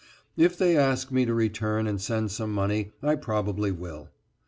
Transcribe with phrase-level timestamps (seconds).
[0.35, 4.09] If they ask me to return and send some money, I probably will.